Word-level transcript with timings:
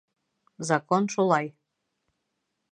Закон 0.69 1.03
шулай. 1.13 1.47